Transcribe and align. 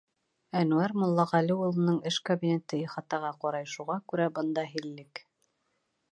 Әнүәр 0.59 0.93
Муллағәле 1.01 1.57
улының 1.65 1.99
эш 2.11 2.17
кабинеты 2.29 2.79
ихатаға 2.85 3.31
ҡарай, 3.43 3.67
шуға 3.75 3.99
күрә 4.13 4.27
бында— 4.39 4.63
һиллек. 4.71 5.23